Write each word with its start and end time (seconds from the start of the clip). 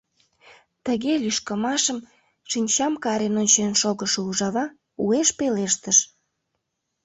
Тыге 0.85 1.13
лӱшкымашым 1.21 1.99
шинчам 2.51 2.93
карен 3.03 3.33
ончен 3.41 3.73
шогышо 3.81 4.19
ужава 4.29 4.65
уэш 5.03 5.29
пелештыш: 5.37 5.97